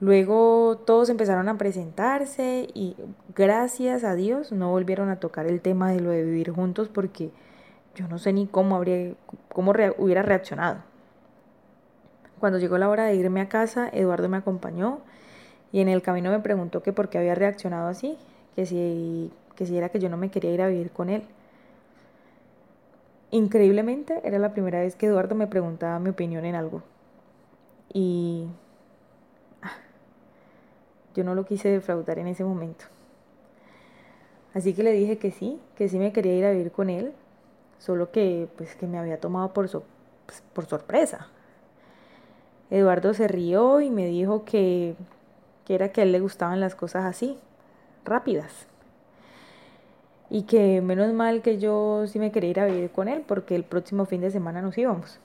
Luego 0.00 0.78
todos 0.84 1.08
empezaron 1.08 1.48
a 1.48 1.58
presentarse 1.58 2.68
y 2.74 2.96
gracias 3.34 4.04
a 4.04 4.14
Dios 4.14 4.52
no 4.52 4.70
volvieron 4.70 5.08
a 5.10 5.20
tocar 5.20 5.46
el 5.46 5.60
tema 5.60 5.90
de 5.90 6.00
lo 6.00 6.10
de 6.10 6.22
vivir 6.22 6.50
juntos 6.50 6.88
porque 6.88 7.30
yo 7.94 8.08
no 8.08 8.18
sé 8.18 8.32
ni 8.32 8.46
cómo 8.46 8.76
habría 8.76 9.14
cómo 9.48 9.72
hubiera 9.98 10.22
reaccionado. 10.22 10.78
Cuando 12.40 12.58
llegó 12.58 12.76
la 12.76 12.88
hora 12.88 13.04
de 13.04 13.14
irme 13.14 13.40
a 13.40 13.48
casa, 13.48 13.88
Eduardo 13.90 14.28
me 14.28 14.36
acompañó 14.36 15.00
y 15.76 15.82
en 15.82 15.90
el 15.90 16.00
camino 16.00 16.30
me 16.30 16.40
preguntó 16.40 16.82
que 16.82 16.94
por 16.94 17.10
qué 17.10 17.18
había 17.18 17.34
reaccionado 17.34 17.88
así, 17.88 18.16
que 18.54 18.64
si, 18.64 19.30
que 19.56 19.66
si 19.66 19.76
era 19.76 19.90
que 19.90 19.98
yo 19.98 20.08
no 20.08 20.16
me 20.16 20.30
quería 20.30 20.50
ir 20.50 20.62
a 20.62 20.68
vivir 20.68 20.90
con 20.90 21.10
él. 21.10 21.22
Increíblemente 23.30 24.22
era 24.24 24.38
la 24.38 24.54
primera 24.54 24.80
vez 24.80 24.96
que 24.96 25.04
Eduardo 25.04 25.34
me 25.34 25.46
preguntaba 25.46 25.98
mi 25.98 26.08
opinión 26.08 26.46
en 26.46 26.54
algo. 26.54 26.82
Y 27.92 28.46
ah, 29.60 29.74
yo 31.14 31.24
no 31.24 31.34
lo 31.34 31.44
quise 31.44 31.68
defraudar 31.68 32.20
en 32.20 32.28
ese 32.28 32.42
momento. 32.42 32.86
Así 34.54 34.72
que 34.72 34.82
le 34.82 34.92
dije 34.92 35.18
que 35.18 35.30
sí, 35.30 35.60
que 35.74 35.90
sí 35.90 35.98
me 35.98 36.10
quería 36.10 36.36
ir 36.36 36.46
a 36.46 36.52
vivir 36.52 36.72
con 36.72 36.88
él, 36.88 37.12
solo 37.80 38.10
que 38.10 38.48
pues 38.56 38.76
que 38.76 38.86
me 38.86 38.96
había 38.96 39.20
tomado 39.20 39.52
por, 39.52 39.68
pues, 39.68 40.42
por 40.54 40.64
sorpresa. 40.64 41.28
Eduardo 42.70 43.12
se 43.12 43.28
rió 43.28 43.82
y 43.82 43.90
me 43.90 44.06
dijo 44.06 44.46
que, 44.46 44.96
que 45.66 45.74
era 45.74 45.90
que 45.90 46.00
a 46.00 46.04
él 46.04 46.12
le 46.12 46.20
gustaban 46.20 46.60
las 46.60 46.74
cosas 46.74 47.04
así, 47.04 47.36
rápidas. 48.04 48.66
Y 50.30 50.42
que 50.42 50.80
menos 50.80 51.12
mal 51.12 51.42
que 51.42 51.58
yo 51.58 52.06
sí 52.06 52.18
me 52.18 52.32
quería 52.32 52.50
ir 52.50 52.60
a 52.60 52.66
vivir 52.66 52.90
con 52.90 53.08
él 53.08 53.24
porque 53.26 53.54
el 53.54 53.64
próximo 53.64 54.06
fin 54.06 54.20
de 54.20 54.30
semana 54.30 54.62
nos 54.62 54.78
íbamos. 54.78 55.18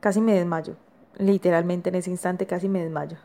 Casi 0.00 0.20
me 0.20 0.34
desmayo. 0.34 0.76
Literalmente 1.18 1.90
en 1.90 1.94
ese 1.94 2.10
instante 2.10 2.46
casi 2.46 2.68
me 2.68 2.82
desmayo. 2.82 3.18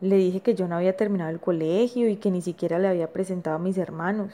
Le 0.00 0.16
dije 0.16 0.40
que 0.40 0.54
yo 0.54 0.68
no 0.68 0.76
había 0.76 0.96
terminado 0.96 1.30
el 1.30 1.40
colegio 1.40 2.08
y 2.08 2.16
que 2.16 2.30
ni 2.30 2.40
siquiera 2.40 2.78
le 2.78 2.88
había 2.88 3.12
presentado 3.12 3.56
a 3.56 3.58
mis 3.58 3.76
hermanos. 3.76 4.32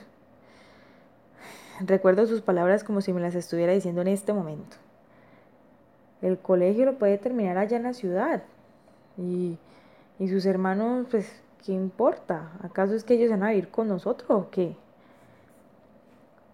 Recuerdo 1.80 2.26
sus 2.26 2.42
palabras 2.42 2.84
como 2.84 3.00
si 3.00 3.12
me 3.12 3.20
las 3.20 3.34
estuviera 3.34 3.72
diciendo 3.72 4.00
en 4.00 4.08
este 4.08 4.32
momento. 4.32 4.76
El 6.22 6.38
colegio 6.38 6.84
lo 6.84 6.98
puede 6.98 7.18
terminar 7.18 7.58
allá 7.58 7.76
en 7.76 7.82
la 7.82 7.92
ciudad. 7.92 8.42
Y, 9.18 9.58
y 10.18 10.28
sus 10.28 10.46
hermanos, 10.46 11.06
pues, 11.10 11.42
¿qué 11.64 11.72
importa? 11.72 12.52
¿Acaso 12.62 12.94
es 12.94 13.04
que 13.04 13.14
ellos 13.14 13.30
van 13.30 13.42
a 13.42 13.50
vivir 13.50 13.68
con 13.68 13.88
nosotros 13.88 14.30
o 14.30 14.50
qué? 14.50 14.76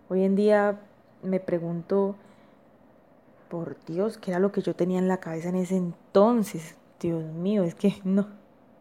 Hoy 0.08 0.24
en 0.24 0.36
día 0.36 0.80
me 1.22 1.40
pregunto, 1.40 2.16
por 3.52 3.76
Dios, 3.84 4.16
¿qué 4.16 4.30
era 4.30 4.40
lo 4.40 4.50
que 4.50 4.62
yo 4.62 4.74
tenía 4.74 4.98
en 4.98 5.08
la 5.08 5.18
cabeza 5.18 5.50
en 5.50 5.56
ese 5.56 5.76
entonces? 5.76 6.74
Dios 6.98 7.22
mío, 7.22 7.64
es 7.64 7.74
que 7.74 7.94
no, 8.04 8.26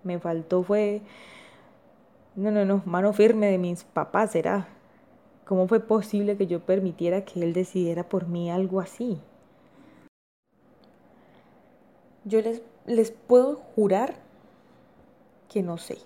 me 0.03 0.17
faltó 0.17 0.63
fue, 0.63 1.01
no, 2.35 2.51
no, 2.51 2.63
no, 2.63 2.81
mano 2.85 3.11
firme 3.11 3.47
de 3.47 3.57
mis 3.57 3.83
papás, 3.83 4.31
será. 4.31 4.67
¿Cómo 5.45 5.67
fue 5.67 5.81
posible 5.81 6.37
que 6.37 6.47
yo 6.47 6.61
permitiera 6.61 7.25
que 7.25 7.43
él 7.43 7.51
decidiera 7.51 8.07
por 8.07 8.27
mí 8.27 8.49
algo 8.49 8.79
así? 8.79 9.19
Yo 12.23 12.39
les, 12.41 12.61
les 12.85 13.11
puedo 13.11 13.57
jurar 13.75 14.15
que 15.51 15.61
no 15.63 15.77
sé. 15.77 15.97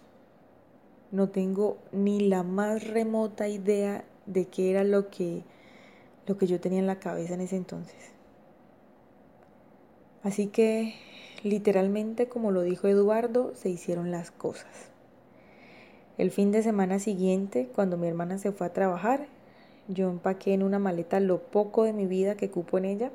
No 1.12 1.30
tengo 1.30 1.78
ni 1.92 2.20
la 2.20 2.42
más 2.42 2.88
remota 2.88 3.48
idea 3.48 4.04
de 4.26 4.48
qué 4.48 4.72
era 4.72 4.84
lo 4.84 5.12
que, 5.12 5.44
lo 6.26 6.36
que 6.38 6.48
yo 6.48 6.60
tenía 6.60 6.80
en 6.80 6.88
la 6.88 7.00
cabeza 7.00 7.36
en 7.36 7.42
ese 7.42 7.56
entonces. 7.56 7.96
Así 10.24 10.48
que, 10.48 10.96
literalmente, 11.44 12.28
como 12.28 12.50
lo 12.50 12.64
dijo 12.64 12.88
Eduardo, 12.88 13.54
se 13.54 13.70
hicieron 13.70 14.10
las 14.10 14.32
cosas. 14.32 14.90
El 16.18 16.32
fin 16.32 16.52
de 16.52 16.64
semana 16.64 16.98
siguiente, 16.98 17.70
cuando 17.76 17.98
mi 17.98 18.08
hermana 18.08 18.40
se 18.40 18.52
fue 18.52 18.66
a 18.66 18.74
trabajar, 18.74 19.28
yo 19.88 20.10
empaqué 20.10 20.56
en 20.56 20.64
una 20.64 20.80
maleta 20.80 21.20
lo 21.20 21.44
poco 21.44 21.84
de 21.84 21.94
mi 21.94 22.08
vida 22.08 22.36
que 22.36 22.50
cupo 22.50 22.80
en 22.80 22.86
ella. 22.86 23.12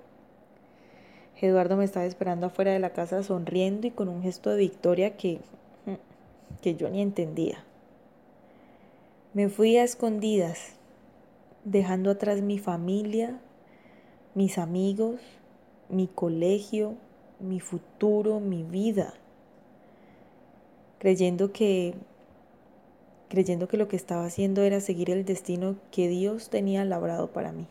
Eduardo 1.41 1.77
me 1.77 1.85
estaba 1.85 2.07
esperando 2.07 2.47
afuera 2.47 2.71
de 2.71 2.79
la 2.79 2.93
casa 2.93 3.25
sonriendo 3.25 3.89
y 3.89 3.91
con 3.91 4.09
un 4.09 4.23
gesto 4.23 4.51
de 4.51 4.59
victoria 4.59 5.17
que, 5.17 5.41
que 6.61 6.75
yo 6.75 6.89
ni 6.91 7.01
entendía. 7.03 7.65
Me 9.33 9.49
fui 9.49 9.77
a 9.77 9.85
escondidas, 9.85 10.75
dejando 11.65 12.11
atrás 12.11 12.43
mi 12.43 12.59
familia, 12.59 13.41
mis 14.35 14.59
amigos, 14.59 15.21
mi 15.89 16.07
colegio, 16.07 16.95
mi 17.39 17.61
futuro, 17.61 18.41
mi 18.41 18.63
vida, 18.63 19.15
creyendo 20.99 21.53
que 21.53 21.95
creyendo 23.29 23.69
que 23.69 23.77
lo 23.77 23.87
que 23.87 23.95
estaba 23.95 24.25
haciendo 24.25 24.63
era 24.63 24.81
seguir 24.81 25.09
el 25.09 25.25
destino 25.25 25.77
que 25.93 26.09
Dios 26.09 26.51
tenía 26.51 26.85
labrado 26.85 27.29
para 27.29 27.53
mí. 27.53 27.69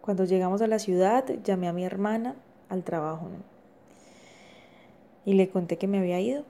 Cuando 0.00 0.24
llegamos 0.24 0.62
a 0.62 0.66
la 0.66 0.78
ciudad, 0.78 1.26
llamé 1.44 1.68
a 1.68 1.74
mi 1.74 1.84
hermana 1.84 2.36
al 2.70 2.84
trabajo 2.84 3.28
y 5.28 5.34
le 5.34 5.50
conté 5.50 5.76
que 5.76 5.86
me 5.86 5.98
había 5.98 6.18
ido. 6.20 6.46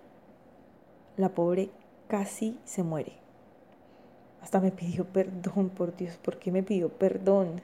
La 1.17 1.31
pobre 1.31 1.69
casi 2.07 2.57
se 2.65 2.85
muere. 2.85 3.15
Hasta 4.41 4.61
me 4.61 4.71
pidió 4.71 5.05
perdón, 5.05 5.71
por 5.71 5.97
Dios, 5.97 6.17
¿por 6.19 6.39
qué 6.39 6.53
me 6.53 6.63
pidió 6.63 6.89
perdón? 6.89 7.61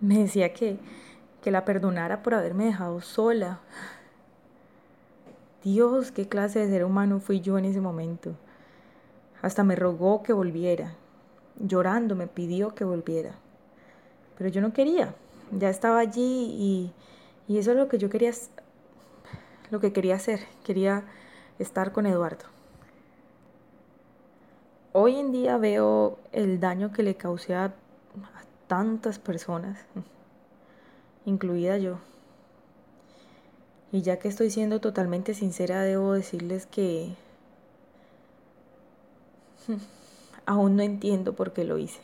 Me 0.00 0.18
decía 0.18 0.52
que, 0.52 0.78
que 1.40 1.52
la 1.52 1.64
perdonara 1.64 2.24
por 2.24 2.34
haberme 2.34 2.64
dejado 2.64 3.00
sola. 3.00 3.60
Dios, 5.62 6.10
qué 6.10 6.26
clase 6.26 6.58
de 6.58 6.68
ser 6.68 6.84
humano 6.84 7.20
fui 7.20 7.40
yo 7.40 7.58
en 7.58 7.66
ese 7.66 7.80
momento. 7.80 8.34
Hasta 9.40 9.62
me 9.62 9.76
rogó 9.76 10.24
que 10.24 10.32
volviera. 10.32 10.96
Llorando 11.60 12.16
me 12.16 12.26
pidió 12.26 12.74
que 12.74 12.82
volviera. 12.82 13.36
Pero 14.36 14.50
yo 14.50 14.60
no 14.60 14.72
quería. 14.72 15.14
Ya 15.56 15.68
estaba 15.68 16.00
allí 16.00 16.56
y, 16.58 16.92
y 17.46 17.58
eso 17.58 17.70
es 17.70 17.76
lo 17.76 17.86
que 17.86 17.98
yo 17.98 18.10
quería, 18.10 18.32
lo 19.70 19.80
que 19.80 19.92
quería 19.92 20.16
hacer. 20.16 20.40
Quería 20.64 21.04
estar 21.58 21.92
con 21.92 22.06
Eduardo. 22.06 22.44
Hoy 24.92 25.16
en 25.16 25.32
día 25.32 25.58
veo 25.58 26.18
el 26.32 26.58
daño 26.58 26.92
que 26.92 27.02
le 27.02 27.16
causé 27.16 27.54
a, 27.54 27.74
tantas 28.66 29.18
personas, 29.20 29.78
incluida 31.24 31.78
yo. 31.78 31.98
Y 33.92 34.02
ya 34.02 34.18
que 34.18 34.28
estoy 34.28 34.50
siendo 34.50 34.80
totalmente 34.80 35.34
sincera, 35.34 35.82
debo 35.82 36.14
decirles 36.14 36.66
que 36.66 37.14
aún 40.46 40.76
no 40.76 40.82
entiendo 40.82 41.34
por 41.34 41.52
qué 41.52 41.64
lo 41.64 41.78
hice. 41.78 42.00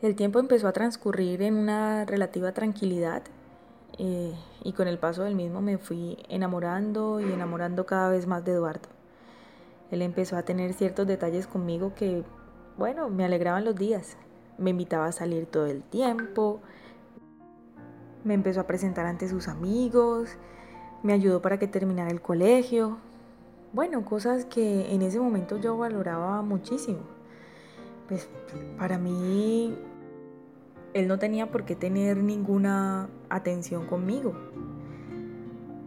El 0.00 0.14
tiempo 0.14 0.38
empezó 0.38 0.68
a 0.68 0.72
transcurrir 0.72 1.42
en 1.42 1.56
una 1.56 2.04
relativa 2.04 2.52
tranquilidad 2.52 3.24
eh, 3.98 4.34
y 4.62 4.72
con 4.72 4.86
el 4.88 4.98
paso 4.98 5.24
del 5.24 5.34
mismo 5.34 5.60
me 5.60 5.76
fui 5.76 6.18
enamorando 6.28 7.20
y 7.20 7.32
enamorando 7.32 7.84
cada 7.86 8.10
vez 8.10 8.26
más 8.26 8.44
de 8.44 8.52
Eduardo. 8.52 8.88
Él 9.90 10.02
empezó 10.02 10.36
a 10.36 10.42
tener 10.42 10.72
ciertos 10.74 11.06
detalles 11.06 11.46
conmigo 11.46 11.94
que, 11.94 12.22
bueno, 12.76 13.08
me 13.08 13.24
alegraban 13.24 13.64
los 13.64 13.74
días. 13.74 14.16
Me 14.58 14.70
invitaba 14.70 15.06
a 15.06 15.12
salir 15.12 15.46
todo 15.46 15.66
el 15.66 15.82
tiempo, 15.82 16.60
me 18.24 18.34
empezó 18.34 18.60
a 18.60 18.66
presentar 18.66 19.06
ante 19.06 19.28
sus 19.28 19.48
amigos, 19.48 20.30
me 21.02 21.12
ayudó 21.12 21.40
para 21.40 21.58
que 21.58 21.68
terminara 21.68 22.10
el 22.10 22.20
colegio. 22.20 22.98
Bueno, 23.72 24.04
cosas 24.04 24.44
que 24.44 24.92
en 24.92 25.02
ese 25.02 25.20
momento 25.20 25.58
yo 25.58 25.76
valoraba 25.76 26.42
muchísimo. 26.42 27.00
Pues 28.08 28.28
para 28.78 28.98
mí 28.98 29.76
él 30.98 31.08
no 31.08 31.18
tenía 31.18 31.50
por 31.50 31.64
qué 31.64 31.74
tener 31.74 32.16
ninguna 32.16 33.08
atención 33.28 33.86
conmigo. 33.86 34.34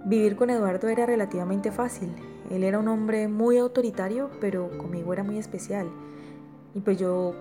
Vivir 0.06 0.36
con 0.36 0.50
Eduardo 0.50 0.88
era 0.88 1.06
relativamente 1.06 1.72
fácil. 1.72 2.12
Él 2.50 2.64
era 2.64 2.80
un 2.80 2.88
hombre 2.88 3.28
muy 3.28 3.58
autoritario, 3.58 4.30
pero 4.40 4.78
conmigo 4.78 5.14
era 5.14 5.24
muy 5.24 5.38
especial. 5.38 5.90
Y 6.74 6.82
pues 6.82 6.98
yo 6.98 7.36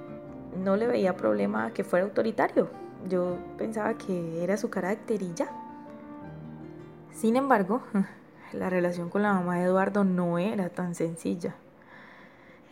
no 0.62 0.77
le 0.77 0.87
veía 0.87 1.17
problema 1.17 1.73
que 1.73 1.85
fuera 1.85 2.05
autoritario. 2.05 2.69
Yo 3.09 3.39
pensaba 3.57 3.95
que 3.95 4.45
era 4.45 4.57
su 4.57 4.69
carácter 4.69 5.21
ya. 5.35 5.49
Sin 7.12 7.37
embargo, 7.37 7.83
la 8.53 8.69
relación 8.69 9.11
con 9.11 9.23
la 9.23 9.33
mamá 9.33 9.59
de 9.59 9.65
Eduardo 9.65 10.05
no 10.05 10.39
era 10.39 10.69
tan 10.69 10.95
sencilla. 10.95 11.55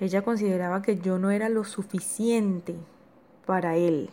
Ella 0.00 0.22
consideraba 0.22 0.82
que 0.82 0.98
yo 0.98 1.18
no 1.18 1.30
era 1.30 1.48
lo 1.48 1.64
suficiente 1.64 2.76
para 3.46 3.76
él. 3.76 4.10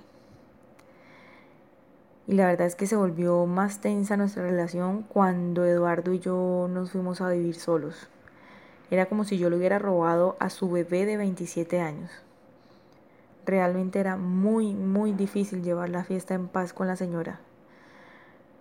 Y 2.27 2.33
la 2.33 2.47
verdad 2.47 2.65
es 2.65 2.75
que 2.75 2.87
se 2.87 2.95
volvió 2.95 3.45
más 3.45 3.81
tensa 3.81 4.17
nuestra 4.17 4.43
relación 4.43 5.03
cuando 5.03 5.63
Eduardo 5.63 6.11
y 6.11 6.19
yo 6.19 6.67
nos 6.71 6.91
fuimos 6.91 7.21
a 7.21 7.29
vivir 7.29 7.55
solos. 7.55 8.07
Era 8.89 9.05
como 9.05 9.25
si 9.25 9.37
yo 9.37 9.49
le 9.49 9.57
hubiera 9.57 9.77
robado 9.77 10.35
a 10.39 10.49
su 10.49 10.69
bebé 10.69 11.05
de 11.05 11.17
27 11.17 11.79
años. 11.81 12.09
Realmente 13.45 13.99
era 13.99 14.17
muy, 14.17 14.73
muy 14.73 15.11
difícil 15.11 15.61
llevar 15.61 15.89
la 15.89 16.03
fiesta 16.03 16.33
en 16.33 16.47
paz 16.47 16.73
con 16.73 16.87
la 16.87 16.95
señora. 16.95 17.39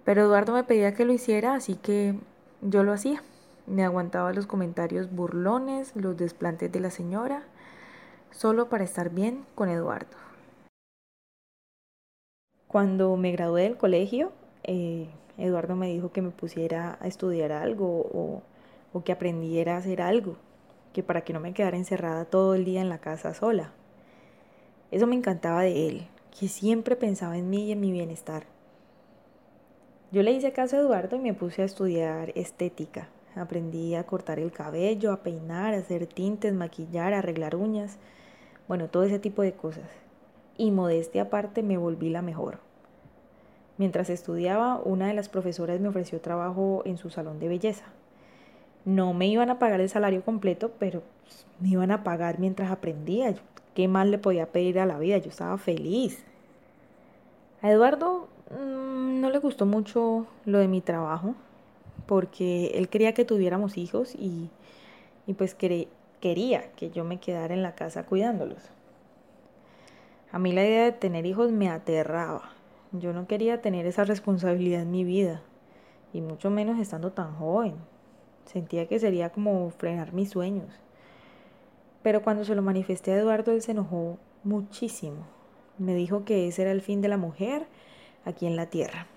Pero 0.04 0.22
Eduardo 0.22 0.52
me 0.52 0.64
pedía 0.64 0.94
que 0.94 1.06
lo 1.06 1.14
hiciera, 1.14 1.54
así 1.54 1.76
que 1.76 2.18
yo 2.60 2.82
lo 2.84 2.92
hacía. 2.92 3.22
Me 3.66 3.82
aguantaba 3.82 4.34
los 4.34 4.46
comentarios 4.46 5.10
burlones, 5.10 5.96
los 5.96 6.18
desplantes 6.18 6.70
de 6.70 6.80
la 6.80 6.90
señora, 6.90 7.44
solo 8.30 8.68
para 8.68 8.84
estar 8.84 9.08
bien 9.08 9.46
con 9.54 9.70
Eduardo. 9.70 10.33
Cuando 12.74 13.16
me 13.16 13.30
gradué 13.30 13.62
del 13.62 13.76
colegio, 13.76 14.32
eh, 14.64 15.06
Eduardo 15.38 15.76
me 15.76 15.86
dijo 15.86 16.10
que 16.10 16.22
me 16.22 16.30
pusiera 16.30 16.98
a 17.00 17.06
estudiar 17.06 17.52
algo 17.52 18.42
o, 18.92 19.02
que 19.04 19.12
aprendiera 19.12 19.76
a 19.76 19.78
hacer 19.78 20.02
algo, 20.02 20.34
que 20.92 21.04
para 21.04 21.20
que 21.20 21.32
no 21.32 21.38
me 21.38 21.54
quedara 21.54 21.76
encerrada 21.76 22.24
todo 22.24 22.56
el 22.56 22.64
día 22.64 22.80
en 22.80 22.88
la 22.88 22.98
casa 22.98 23.32
sola. 23.32 23.70
Eso 24.90 25.06
me 25.06 25.14
encantaba 25.14 25.62
de 25.62 25.86
él, 25.86 26.08
que 26.36 26.48
siempre 26.48 26.96
pensaba 26.96 27.38
en 27.38 27.48
mí 27.48 27.66
y 27.66 27.70
en 27.70 27.78
mi 27.78 27.92
bienestar. 27.92 28.42
Yo 30.10 30.24
le 30.24 30.32
hice 30.32 30.50
caso 30.50 30.74
a 30.74 30.80
Eduardo 30.80 31.14
y 31.14 31.20
me 31.20 31.32
puse 31.32 31.62
a 31.62 31.66
estudiar 31.66 32.32
estética. 32.34 33.06
Aprendí 33.36 33.94
a 33.94 34.04
cortar 34.04 34.40
el 34.40 34.50
cabello, 34.50 35.12
a 35.12 35.22
peinar, 35.22 35.74
a 35.74 35.78
hacer 35.78 36.08
tintes, 36.08 36.52
maquillar, 36.52 37.14
arreglar 37.14 37.54
uñas, 37.54 37.98
bueno, 38.66 38.88
todo 38.88 39.04
ese 39.04 39.20
tipo 39.20 39.42
de 39.42 39.52
cosas. 39.52 39.88
Y 40.56 40.72
modestia 40.72 41.22
aparte 41.22 41.62
me 41.62 41.78
volví 41.78 42.10
la 42.10 42.20
mejor. 42.20 42.63
Mientras 43.76 44.08
estudiaba, 44.08 44.80
una 44.84 45.08
de 45.08 45.14
las 45.14 45.28
profesoras 45.28 45.80
me 45.80 45.88
ofreció 45.88 46.20
trabajo 46.20 46.82
en 46.84 46.96
su 46.96 47.10
salón 47.10 47.40
de 47.40 47.48
belleza. 47.48 47.86
No 48.84 49.14
me 49.14 49.26
iban 49.26 49.50
a 49.50 49.58
pagar 49.58 49.80
el 49.80 49.88
salario 49.88 50.22
completo, 50.22 50.70
pero 50.78 51.02
pues, 51.22 51.46
me 51.60 51.70
iban 51.70 51.90
a 51.90 52.04
pagar 52.04 52.38
mientras 52.38 52.70
aprendía. 52.70 53.34
¿Qué 53.74 53.88
más 53.88 54.06
le 54.06 54.18
podía 54.18 54.46
pedir 54.46 54.78
a 54.78 54.86
la 54.86 54.98
vida? 54.98 55.18
Yo 55.18 55.30
estaba 55.30 55.58
feliz. 55.58 56.24
A 57.62 57.70
Eduardo 57.70 58.28
mm, 58.50 59.20
no 59.20 59.30
le 59.30 59.38
gustó 59.38 59.66
mucho 59.66 60.26
lo 60.44 60.58
de 60.58 60.68
mi 60.68 60.80
trabajo, 60.80 61.34
porque 62.06 62.72
él 62.74 62.88
quería 62.88 63.14
que 63.14 63.24
tuviéramos 63.24 63.76
hijos 63.76 64.14
y, 64.14 64.50
pues 65.36 65.54
quería 65.54 66.70
que 66.76 66.90
yo 66.90 67.04
me 67.04 67.18
quedara 67.18 67.54
en 67.54 67.62
la 67.62 67.74
casa 67.74 68.04
cuidándolos. 68.04 68.62
A 70.30 70.38
mí 70.38 70.52
la 70.52 70.64
idea 70.64 70.84
de 70.84 70.92
tener 70.92 71.26
hijos 71.26 71.50
me 71.52 71.70
aterraba. 71.70 72.53
Yo 72.96 73.12
no 73.12 73.26
quería 73.26 73.60
tener 73.60 73.86
esa 73.86 74.04
responsabilidad 74.04 74.82
en 74.82 74.92
mi 74.92 75.02
vida, 75.02 75.42
y 76.12 76.20
mucho 76.20 76.48
menos 76.48 76.78
estando 76.78 77.10
tan 77.10 77.34
joven. 77.34 77.74
Sentía 78.44 78.86
que 78.86 79.00
sería 79.00 79.30
como 79.30 79.68
frenar 79.70 80.12
mis 80.12 80.30
sueños. 80.30 80.68
Pero 82.04 82.22
cuando 82.22 82.44
se 82.44 82.54
lo 82.54 82.62
manifesté 82.62 83.12
a 83.12 83.16
Eduardo, 83.16 83.50
él 83.50 83.62
se 83.62 83.72
enojó 83.72 84.18
muchísimo. 84.44 85.26
Me 85.76 85.96
dijo 85.96 86.24
que 86.24 86.46
ese 86.46 86.62
era 86.62 86.70
el 86.70 86.82
fin 86.82 87.00
de 87.00 87.08
la 87.08 87.16
mujer 87.16 87.66
aquí 88.24 88.46
en 88.46 88.54
la 88.54 88.66
tierra. 88.66 89.08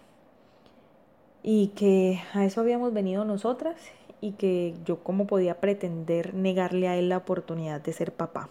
Y 1.43 1.67
que 1.75 2.19
a 2.33 2.45
eso 2.45 2.61
habíamos 2.61 2.93
venido 2.93 3.25
nosotras 3.25 3.75
y 4.21 4.31
que 4.31 4.73
yo 4.85 5.03
cómo 5.03 5.27
podía 5.27 5.59
pretender 5.61 6.33
negarle 6.33 6.87
a 6.87 6.95
él 6.95 7.09
la 7.09 7.17
oportunidad 7.17 7.79
de 7.79 7.93
ser 7.93 8.11
papá. 8.11 8.49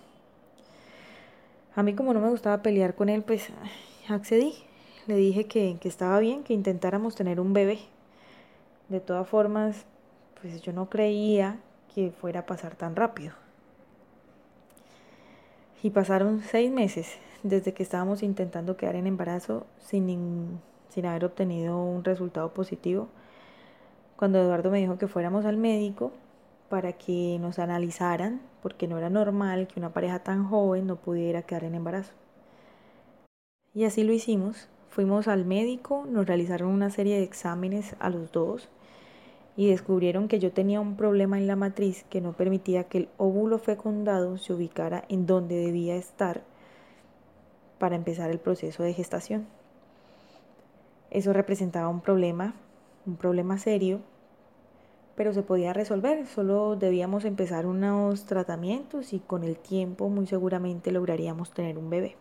A 1.74 1.82
mí 1.82 1.94
como 1.94 2.14
no 2.14 2.20
me 2.20 2.30
gustaba 2.30 2.62
pelear 2.62 2.94
con 2.94 3.08
él, 3.08 3.24
pues 3.24 3.48
accedí. 4.08 4.54
Le 5.06 5.16
dije 5.16 5.44
que, 5.44 5.78
que 5.80 5.88
estaba 5.88 6.18
bien, 6.18 6.42
que 6.42 6.52
intentáramos 6.52 7.14
tener 7.14 7.38
un 7.38 7.52
bebé. 7.52 7.78
De 8.88 9.00
todas 9.00 9.28
formas, 9.28 9.86
pues 10.40 10.60
yo 10.62 10.72
no 10.72 10.88
creía 10.88 11.60
que 11.94 12.10
fuera 12.10 12.40
a 12.40 12.46
pasar 12.46 12.74
tan 12.74 12.96
rápido. 12.96 13.32
Y 15.82 15.90
pasaron 15.90 16.40
seis 16.40 16.70
meses 16.72 17.18
desde 17.42 17.72
que 17.72 17.82
estábamos 17.82 18.22
intentando 18.22 18.76
quedar 18.76 18.96
en 18.96 19.06
embarazo 19.06 19.66
sin, 19.78 20.60
sin 20.88 21.06
haber 21.06 21.24
obtenido 21.24 21.80
un 21.80 22.02
resultado 22.02 22.52
positivo. 22.52 23.08
Cuando 24.16 24.40
Eduardo 24.40 24.70
me 24.70 24.80
dijo 24.80 24.98
que 24.98 25.06
fuéramos 25.06 25.44
al 25.44 25.56
médico 25.56 26.12
para 26.68 26.94
que 26.94 27.38
nos 27.40 27.58
analizaran, 27.58 28.40
porque 28.62 28.88
no 28.88 28.98
era 28.98 29.10
normal 29.10 29.68
que 29.68 29.78
una 29.78 29.92
pareja 29.92 30.18
tan 30.20 30.48
joven 30.48 30.86
no 30.86 30.96
pudiera 30.96 31.42
quedar 31.42 31.64
en 31.64 31.76
embarazo. 31.76 32.12
Y 33.74 33.84
así 33.84 34.02
lo 34.02 34.12
hicimos. 34.12 34.68
Fuimos 34.96 35.28
al 35.28 35.44
médico, 35.44 36.06
nos 36.08 36.24
realizaron 36.24 36.70
una 36.70 36.88
serie 36.88 37.16
de 37.16 37.22
exámenes 37.22 37.94
a 37.98 38.08
los 38.08 38.32
dos 38.32 38.70
y 39.54 39.68
descubrieron 39.68 40.26
que 40.26 40.38
yo 40.38 40.52
tenía 40.52 40.80
un 40.80 40.96
problema 40.96 41.36
en 41.36 41.46
la 41.46 41.54
matriz 41.54 42.06
que 42.08 42.22
no 42.22 42.32
permitía 42.32 42.84
que 42.84 42.96
el 42.96 43.08
óvulo 43.18 43.58
fecundado 43.58 44.38
se 44.38 44.54
ubicara 44.54 45.04
en 45.10 45.26
donde 45.26 45.56
debía 45.56 45.96
estar 45.96 46.44
para 47.78 47.94
empezar 47.94 48.30
el 48.30 48.38
proceso 48.38 48.84
de 48.84 48.94
gestación. 48.94 49.46
Eso 51.10 51.34
representaba 51.34 51.90
un 51.90 52.00
problema, 52.00 52.54
un 53.04 53.16
problema 53.16 53.58
serio, 53.58 54.00
pero 55.14 55.34
se 55.34 55.42
podía 55.42 55.74
resolver, 55.74 56.26
solo 56.26 56.74
debíamos 56.74 57.26
empezar 57.26 57.66
unos 57.66 58.24
tratamientos 58.24 59.12
y 59.12 59.18
con 59.18 59.44
el 59.44 59.58
tiempo 59.58 60.08
muy 60.08 60.26
seguramente 60.26 60.90
lograríamos 60.90 61.52
tener 61.52 61.76
un 61.76 61.90
bebé. 61.90 62.16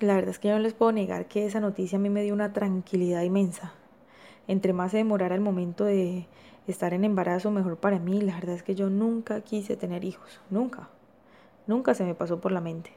La 0.00 0.14
verdad 0.14 0.30
es 0.30 0.38
que 0.38 0.48
yo 0.48 0.54
no 0.54 0.60
les 0.60 0.74
puedo 0.74 0.92
negar 0.92 1.26
que 1.26 1.46
esa 1.46 1.60
noticia 1.60 1.98
a 1.98 2.00
mí 2.00 2.10
me 2.10 2.22
dio 2.22 2.34
una 2.34 2.52
tranquilidad 2.52 3.22
inmensa 3.22 3.72
entre 4.48 4.72
más 4.72 4.90
se 4.90 4.96
demorara 4.96 5.34
el 5.34 5.42
momento 5.42 5.84
de 5.84 6.26
estar 6.66 6.94
en 6.94 7.04
embarazo, 7.04 7.50
mejor 7.50 7.76
para 7.76 7.98
mí. 7.98 8.20
La 8.22 8.34
verdad 8.34 8.56
es 8.56 8.62
que 8.62 8.74
yo 8.74 8.90
nunca 8.90 9.42
quise 9.42 9.76
tener 9.76 10.04
hijos, 10.04 10.40
nunca, 10.50 10.88
nunca 11.66 11.94
se 11.94 12.04
me 12.04 12.14
pasó 12.14 12.40
por 12.40 12.50
la 12.50 12.60
mente. 12.60 12.90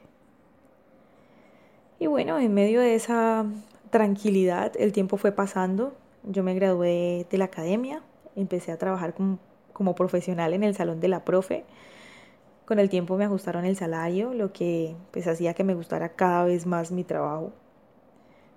Y 2.00 2.06
bueno, 2.06 2.38
en 2.38 2.52
medio 2.52 2.80
de 2.80 2.96
esa 2.96 3.46
tranquilidad, 3.90 4.72
el 4.78 4.92
tiempo 4.92 5.18
fue 5.18 5.30
pasando. 5.30 5.94
Yo 6.24 6.42
me 6.42 6.54
gradué 6.54 7.26
de 7.30 7.38
la 7.38 7.44
academia, 7.44 8.02
empecé 8.34 8.72
a 8.72 8.78
trabajar 8.78 9.14
como, 9.14 9.38
como 9.72 9.94
profesional 9.94 10.54
en 10.54 10.64
el 10.64 10.74
salón 10.74 11.00
de 11.00 11.08
la 11.08 11.24
profe. 11.24 11.64
Con 12.66 12.78
el 12.78 12.88
tiempo 12.88 13.16
me 13.16 13.24
ajustaron 13.24 13.64
el 13.64 13.76
salario, 13.76 14.34
lo 14.34 14.52
que 14.52 14.94
pues 15.10 15.26
hacía 15.26 15.54
que 15.54 15.64
me 15.64 15.74
gustara 15.74 16.10
cada 16.10 16.44
vez 16.44 16.66
más 16.66 16.92
mi 16.92 17.04
trabajo 17.04 17.52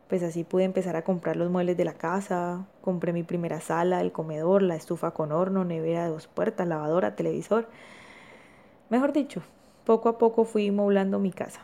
pues 0.08 0.22
así 0.24 0.44
pude 0.44 0.64
empezar 0.64 0.96
a 0.96 1.04
comprar 1.04 1.36
los 1.36 1.50
muebles 1.50 1.78
de 1.78 1.86
la 1.86 1.94
casa, 1.94 2.66
compré 2.82 3.12
mi 3.12 3.24
primera 3.24 3.60
sala, 3.60 4.02
el 4.02 4.12
comedor, 4.12 4.62
la 4.62 4.76
estufa 4.76 5.12
con 5.12 5.32
horno, 5.32 5.66
nevera 5.66 6.04
de 6.04 6.10
dos 6.10 6.28
puertas, 6.28 6.68
lavadora, 6.68 7.16
televisor. 7.16 7.68
Mejor 8.90 9.14
dicho, 9.14 9.42
poco 9.84 10.10
a 10.10 10.18
poco 10.18 10.46
fui 10.46 10.70
moblando 10.70 11.20
mi 11.20 11.32
casa. 11.32 11.62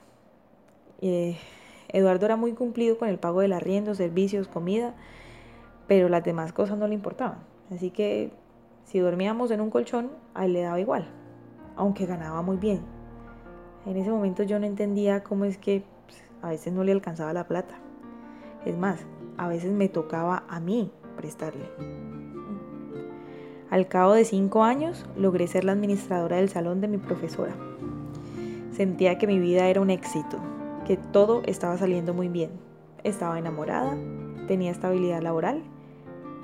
Eh, 1.02 1.38
Eduardo 1.90 2.26
era 2.26 2.36
muy 2.36 2.54
cumplido 2.54 2.98
con 2.98 3.10
el 3.10 3.20
pago 3.20 3.42
del 3.42 3.54
arriendo, 3.54 3.94
servicios, 3.94 4.48
comida, 4.48 4.96
pero 5.88 6.10
las 6.10 6.24
demás 6.24 6.52
cosas 6.52 6.80
no 6.80 6.88
le 6.88 6.96
importaban. 6.96 7.40
Así 7.72 7.92
que 7.92 8.32
si 8.86 9.00
dormíamos 9.00 9.52
en 9.52 9.62
un 9.62 9.70
colchón, 9.70 10.10
a 10.34 10.46
él 10.46 10.54
le 10.54 10.62
daba 10.62 10.80
igual, 10.80 11.08
aunque 11.76 12.06
ganaba 12.06 12.42
muy 12.42 12.58
bien. 12.58 12.82
En 13.86 13.98
ese 13.98 14.12
momento 14.12 14.44
yo 14.44 14.60
no 14.60 14.66
entendía 14.66 15.24
cómo 15.24 15.46
es 15.46 15.58
que 15.58 15.84
pues, 16.06 16.24
a 16.42 16.50
veces 16.50 16.74
no 16.74 16.84
le 16.84 16.92
alcanzaba 16.92 17.34
la 17.34 17.48
plata. 17.48 17.76
Es 18.66 18.78
más, 18.78 19.06
a 19.38 19.48
veces 19.48 19.72
me 19.72 19.90
tocaba 19.90 20.44
a 20.48 20.60
mí 20.60 20.92
prestarle. 21.16 21.66
Al 23.70 23.88
cabo 23.88 24.14
de 24.14 24.26
cinco 24.26 24.64
años 24.64 25.06
logré 25.16 25.48
ser 25.48 25.64
la 25.64 25.72
administradora 25.72 26.38
del 26.38 26.50
salón 26.50 26.82
de 26.82 26.88
mi 26.88 26.98
profesora. 26.98 27.56
Sentía 28.72 29.18
que 29.18 29.28
mi 29.28 29.40
vida 29.40 29.68
era 29.68 29.82
un 29.82 29.90
éxito, 29.90 30.38
que 30.86 30.98
todo 30.98 31.42
estaba 31.46 31.78
saliendo 31.78 32.14
muy 32.14 32.28
bien. 32.28 32.52
Estaba 33.04 33.40
enamorada, 33.40 33.96
tenía 34.48 34.72
estabilidad 34.72 35.22
laboral, 35.22 35.64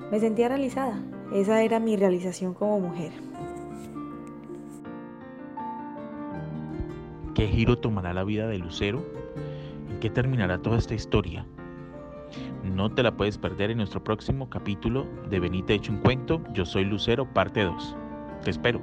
me 0.09 0.19
sentía 0.19 0.47
realizada. 0.47 1.03
Esa 1.33 1.61
era 1.61 1.79
mi 1.79 1.97
realización 1.97 2.53
como 2.53 2.79
mujer. 2.79 3.11
¿Qué 7.37 7.47
giro 7.47 7.77
tomará 7.77 8.15
la 8.15 8.23
vida 8.23 8.47
de 8.47 8.57
Lucero? 8.57 9.05
¿En 9.91 9.99
qué 9.99 10.09
terminará 10.09 10.57
toda 10.57 10.79
esta 10.79 10.95
historia? 10.95 11.45
No 12.63 12.89
te 12.89 13.03
la 13.03 13.15
puedes 13.15 13.37
perder 13.37 13.69
en 13.69 13.77
nuestro 13.77 14.03
próximo 14.03 14.49
capítulo 14.49 15.05
de 15.29 15.39
Benita 15.39 15.73
Hecho 15.73 15.91
un 15.91 15.99
Cuento. 15.99 16.41
Yo 16.53 16.65
soy 16.65 16.85
Lucero, 16.85 17.31
parte 17.31 17.61
2. 17.61 17.95
Te 18.43 18.49
espero. 18.49 18.81